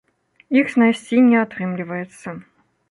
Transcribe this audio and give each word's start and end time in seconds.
Іх 0.61 0.71
знайсці 0.75 1.21
не 1.29 1.37
атрымліваецца. 1.43 2.27